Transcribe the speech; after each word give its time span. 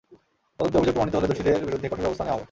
তদন্তে 0.57 0.77
অভিযোগ 0.79 0.93
প্রমাণিত 0.95 1.13
হলে 1.17 1.29
দোষী 1.29 1.35
ব্যক্তিদের 1.43 1.67
বিরুদ্ধে 1.69 1.91
কঠোর 1.91 2.03
ব্যবস্থা 2.05 2.23
নেওয়া 2.23 2.35
হবে। 2.35 2.39